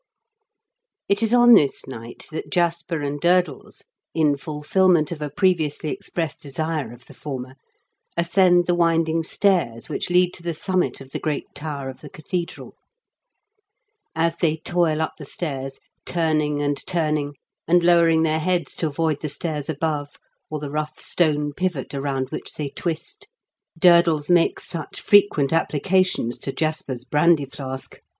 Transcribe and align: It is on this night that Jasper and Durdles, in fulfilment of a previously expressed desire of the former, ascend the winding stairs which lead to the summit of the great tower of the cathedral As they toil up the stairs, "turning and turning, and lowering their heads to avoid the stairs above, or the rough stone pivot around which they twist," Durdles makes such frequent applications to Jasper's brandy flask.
It 1.07 1.21
is 1.21 1.31
on 1.31 1.53
this 1.53 1.85
night 1.85 2.25
that 2.31 2.49
Jasper 2.49 3.01
and 3.01 3.21
Durdles, 3.21 3.83
in 4.15 4.35
fulfilment 4.35 5.11
of 5.11 5.21
a 5.21 5.29
previously 5.29 5.91
expressed 5.91 6.41
desire 6.41 6.91
of 6.91 7.05
the 7.05 7.13
former, 7.13 7.53
ascend 8.17 8.65
the 8.65 8.73
winding 8.73 9.23
stairs 9.23 9.89
which 9.89 10.09
lead 10.09 10.33
to 10.33 10.41
the 10.41 10.55
summit 10.55 11.01
of 11.01 11.11
the 11.11 11.19
great 11.19 11.45
tower 11.53 11.87
of 11.87 12.01
the 12.01 12.09
cathedral 12.09 12.73
As 14.15 14.37
they 14.37 14.57
toil 14.57 15.01
up 15.01 15.17
the 15.19 15.23
stairs, 15.23 15.79
"turning 16.03 16.63
and 16.63 16.83
turning, 16.87 17.35
and 17.67 17.83
lowering 17.83 18.23
their 18.23 18.39
heads 18.39 18.73
to 18.77 18.87
avoid 18.87 19.21
the 19.21 19.29
stairs 19.29 19.69
above, 19.69 20.15
or 20.49 20.57
the 20.57 20.71
rough 20.71 20.99
stone 20.99 21.53
pivot 21.53 21.93
around 21.93 22.31
which 22.31 22.55
they 22.55 22.69
twist," 22.69 23.27
Durdles 23.77 24.31
makes 24.31 24.65
such 24.67 24.99
frequent 24.99 25.53
applications 25.53 26.39
to 26.39 26.51
Jasper's 26.51 27.05
brandy 27.05 27.45
flask. 27.45 28.01